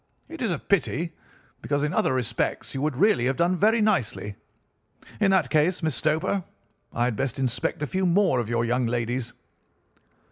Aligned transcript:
It 0.27 0.41
is 0.41 0.49
a 0.49 0.57
pity, 0.57 1.13
because 1.61 1.83
in 1.83 1.93
other 1.93 2.11
respects 2.11 2.73
you 2.73 2.81
would 2.81 2.95
really 2.95 3.25
have 3.27 3.35
done 3.37 3.55
very 3.55 3.81
nicely. 3.81 4.33
In 5.19 5.29
that 5.29 5.51
case, 5.51 5.83
Miss 5.83 5.93
Stoper, 5.93 6.43
I 6.91 7.03
had 7.03 7.15
best 7.15 7.37
inspect 7.37 7.83
a 7.83 7.85
few 7.85 8.07
more 8.07 8.39
of 8.39 8.49
your 8.49 8.65
young 8.65 8.87
ladies. 8.87 9.31